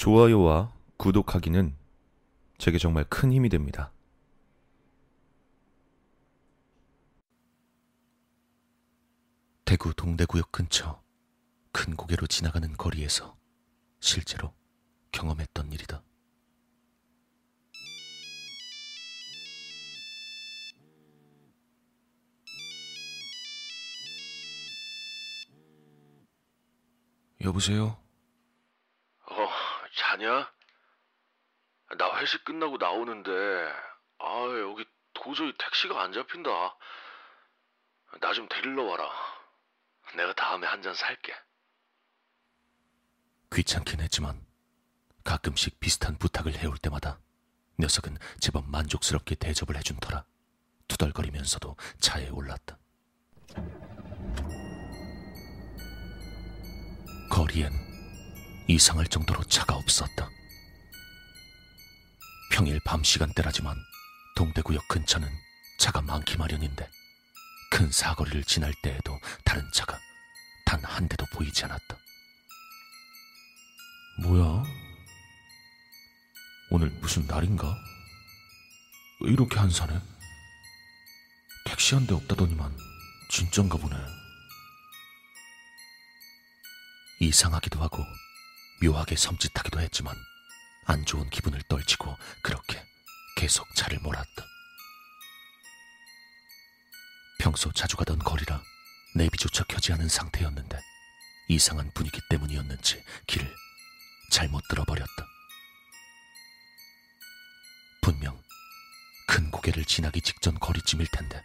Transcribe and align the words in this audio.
좋아요와 0.00 0.72
구독하기는 0.96 1.76
제게 2.56 2.78
정말 2.78 3.04
큰 3.04 3.34
힘이 3.34 3.50
됩니다. 3.50 3.92
대구 9.66 9.92
동대구역 9.92 10.52
근처 10.52 11.02
큰 11.70 11.96
고개로 11.96 12.26
지나가는 12.28 12.72
거리에서 12.78 13.36
실제로 14.00 14.54
경험했던 15.12 15.70
일이다. 15.70 16.02
여보세요? 27.42 27.98
어, 30.20 30.22
자냐? 30.22 30.52
나 31.98 32.18
회식 32.18 32.44
끝나고 32.44 32.76
나오는데, 32.76 33.30
아, 34.18 34.44
여기 34.60 34.84
도저히 35.14 35.52
택시가 35.58 36.00
안 36.02 36.12
잡힌다. 36.12 36.50
나 38.20 38.32
좀 38.32 38.48
데리러 38.48 38.84
와라. 38.84 39.08
내가 40.16 40.32
다음에 40.34 40.66
한 40.66 40.82
잔 40.82 40.94
살게. 40.94 41.32
귀찮긴 43.52 44.00
했지만 44.00 44.44
가끔씩 45.24 45.80
비슷한 45.80 46.16
부탁을 46.18 46.56
해올 46.56 46.76
때마다 46.78 47.18
녀석은 47.78 48.16
제법 48.40 48.68
만족스럽게 48.70 49.34
대접을 49.36 49.76
해준 49.76 49.96
터라 49.98 50.24
투덜거리면서도 50.88 51.76
차에 52.00 52.28
올랐다. 52.30 52.78
거리엔 57.30 57.72
이상할 58.70 59.06
정도로 59.08 59.42
차가 59.44 59.74
없었다. 59.74 60.30
평일 62.52 62.78
밤 62.84 63.02
시간대라지만 63.02 63.76
동대구역 64.36 64.86
근처는 64.88 65.28
차가 65.80 66.00
많기 66.00 66.36
마련인데 66.36 66.88
큰 67.70 67.90
사거리를 67.90 68.44
지날 68.44 68.72
때에도 68.82 69.18
다른 69.44 69.68
차가 69.72 69.98
단 70.66 70.80
한 70.84 71.08
대도 71.08 71.26
보이지 71.32 71.64
않았다. 71.64 71.96
뭐야? 74.22 74.64
오늘 76.70 76.90
무슨 77.00 77.26
날인가? 77.26 77.76
왜 79.22 79.32
이렇게 79.32 79.58
한산해? 79.58 80.00
택시 81.66 81.94
한 81.96 82.06
대 82.06 82.14
없다더니만 82.14 82.76
진짠가 83.30 83.78
보네. 83.78 83.96
이상하기도 87.20 87.80
하고 87.82 88.04
묘하게 88.82 89.14
섬찟하기도 89.14 89.80
했지만 89.80 90.16
안 90.86 91.04
좋은 91.04 91.28
기분을 91.30 91.62
떨치고 91.68 92.16
그렇게 92.42 92.82
계속 93.36 93.66
차를 93.74 93.98
몰았다. 94.00 94.46
평소 97.38 97.72
자주 97.72 97.96
가던 97.96 98.18
거리라 98.18 98.62
내비조차 99.14 99.64
켜지 99.64 99.92
않은 99.94 100.08
상태였는데 100.08 100.78
이상한 101.48 101.90
분위기 101.94 102.20
때문이었는지 102.28 103.02
길을 103.26 103.54
잘못 104.30 104.62
들어버렸다. 104.68 105.26
분명 108.02 108.40
큰 109.26 109.50
고개를 109.50 109.84
지나기 109.84 110.20
직전 110.20 110.58
거리쯤일 110.58 111.06
텐데 111.12 111.42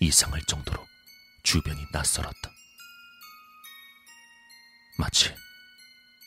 이상할 0.00 0.42
정도로 0.46 0.86
주변이 1.42 1.86
낯설었다. 1.92 2.50
마치 4.98 5.34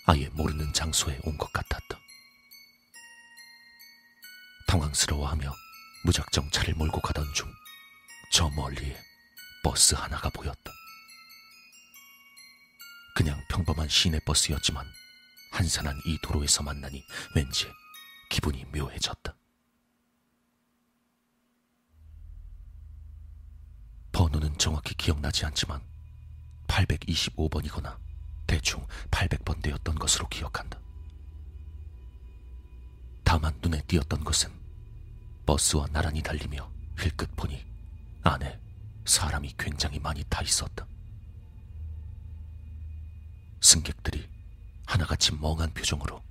아예 0.10 0.28
모르는 0.30 0.74
장소에 0.74 1.20
온 1.24 1.38
것 1.38 1.54
같았다. 1.54 2.00
당황스러워하며 4.68 5.54
무작정 6.04 6.50
차를 6.50 6.74
몰고 6.74 7.00
가던 7.02 7.32
중 7.34 7.48
저 8.32 8.48
멀리에 8.52 8.96
버스 9.64 9.96
하나가 9.96 10.30
보였다. 10.30 10.72
그냥 13.16 13.40
평범한 13.50 13.88
시내 13.90 14.20
버스였지만 14.20 14.86
한산한 15.52 16.00
이 16.06 16.18
도로에서 16.22 16.62
만나니 16.64 17.04
왠지 17.36 17.68
기분이 18.30 18.66
묘해졌다. 18.66 19.36
번호는 24.12 24.58
정확히 24.58 24.94
기억나지 24.96 25.46
않지만 25.46 25.82
825번이거나 26.68 27.98
대충 28.60 28.86
800번대였던 29.12 29.98
것으로 29.98 30.28
기억한다. 30.28 30.78
다만 33.24 33.58
눈에 33.62 33.82
띄었던 33.84 34.24
것은 34.26 34.52
버스와 35.46 35.88
나란히 35.94 36.22
달리며 36.22 36.70
힐끗 36.98 37.34
보니 37.38 37.66
안에 38.24 38.60
사람이 39.06 39.56
굉장히 39.58 40.00
많이 40.00 40.26
타 40.26 40.42
있었다. 40.42 40.86
승객들이 43.62 44.30
하나같이 44.86 45.34
멍한 45.36 45.74
표정으로 45.74 46.22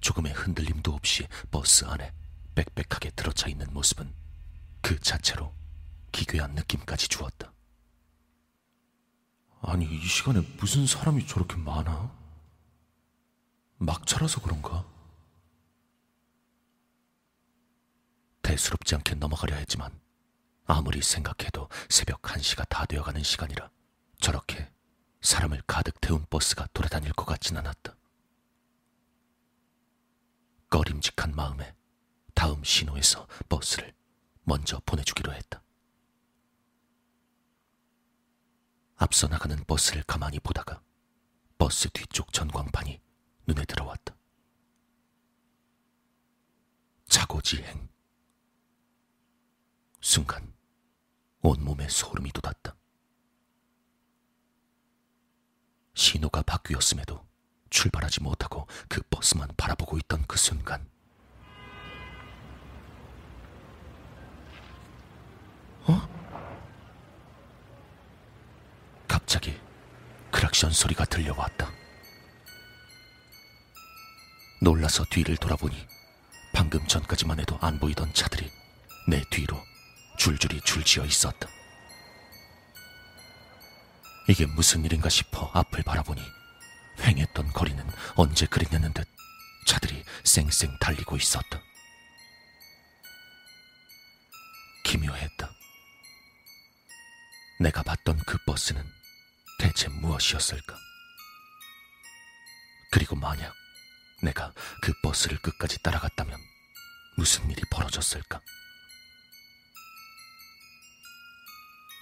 조금의 0.00 0.32
흔들림도 0.32 0.92
없이 0.92 1.28
버스 1.52 1.84
안에 1.84 2.12
빽빽하게 2.56 3.10
들어차 3.10 3.48
있는 3.48 3.72
모습은 3.72 4.12
그 4.80 4.98
자체로 4.98 5.54
기괴한 6.10 6.56
느낌까지 6.56 7.06
주었다. 7.06 7.52
아니, 9.60 9.84
이 9.84 10.06
시간에 10.06 10.40
무슨 10.58 10.86
사람이 10.86 11.26
저렇게 11.26 11.56
많아? 11.56 12.16
막차라서 13.78 14.40
그런가? 14.40 14.84
대수롭지 18.42 18.94
않게 18.94 19.16
넘어가려 19.16 19.56
했지만 19.56 19.92
아무리 20.66 21.02
생각해도 21.02 21.68
새벽 21.88 22.22
1시가 22.22 22.68
다 22.68 22.86
되어가는 22.86 23.22
시간이라 23.22 23.70
저렇게 24.20 24.70
사람을 25.20 25.62
가득 25.66 26.00
태운 26.00 26.24
버스가 26.30 26.68
돌아다닐 26.72 27.12
것 27.12 27.24
같진 27.24 27.56
않았다. 27.56 27.94
꺼림직한 30.70 31.34
마음에 31.34 31.74
다음 32.34 32.62
신호에서 32.62 33.26
버스를 33.48 33.94
먼저 34.44 34.80
보내주기로 34.86 35.32
했다. 35.34 35.62
앞서 39.08 39.26
나가는 39.26 39.56
버스를 39.64 40.02
가만히 40.02 40.38
보다가 40.38 40.82
버스 41.56 41.88
뒤쪽 41.88 42.30
전광판이 42.30 43.00
눈에 43.46 43.64
들어왔다. 43.64 44.14
차고지행. 47.06 47.88
순간 50.02 50.52
온몸에 51.40 51.88
소름이 51.88 52.32
돋았다. 52.32 52.76
신호가 55.94 56.42
바뀌었음에도 56.42 57.26
출발하지 57.70 58.22
못하고 58.22 58.66
그 58.90 59.00
버스만 59.08 59.48
바라보고 59.56 59.96
있던 60.00 60.26
그 60.26 60.36
순간 60.36 60.86
어? 65.86 66.18
갑자기 69.28 69.60
크락션 70.58 70.72
소리가 70.72 71.04
들려왔다. 71.04 71.72
놀라서 74.60 75.04
뒤를 75.04 75.36
돌아보니 75.36 75.86
방금 76.52 76.84
전까지만 76.86 77.38
해도 77.38 77.56
안 77.60 77.78
보이던 77.78 78.12
차들이 78.12 78.50
내 79.06 79.22
뒤로 79.30 79.56
줄줄이 80.18 80.60
줄지어 80.62 81.04
있었다. 81.04 81.48
이게 84.28 84.46
무슨 84.46 84.84
일인가 84.84 85.08
싶어 85.08 85.48
앞을 85.54 85.84
바라보니 85.84 86.20
횡했던 87.02 87.52
거리는 87.52 87.84
언제 88.16 88.46
그랬냐는 88.46 88.92
듯 88.92 89.06
차들이 89.64 90.02
쌩쌩 90.24 90.76
달리고 90.80 91.16
있었다. 91.16 91.62
기묘했다. 94.82 95.50
내가 97.60 97.82
봤던 97.84 98.18
그 98.26 98.38
버스는 98.44 98.98
대체 99.78 99.88
무엇이었을까? 99.90 100.76
그리고 102.90 103.14
만약 103.14 103.54
내가 104.24 104.52
그 104.82 104.92
버스를 105.02 105.38
끝까지 105.38 105.80
따라갔다면 105.84 106.36
무슨 107.16 107.48
일이 107.48 107.62
벌어졌을까? 107.70 108.40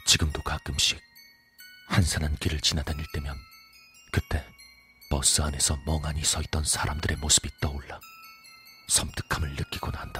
지금도 0.06 0.42
가끔씩 0.42 0.98
한산한 1.88 2.36
길을 2.36 2.62
지나다닐 2.62 3.04
때면 3.12 3.36
그때 4.10 4.42
버스 5.10 5.42
안에서 5.42 5.76
멍하니 5.84 6.24
서 6.24 6.40
있던 6.40 6.64
사람들의 6.64 7.18
모습이 7.18 7.50
떠올라 7.60 8.00
섬뜩함을 8.88 9.50
느끼곤 9.54 9.94
한다. 9.94 10.15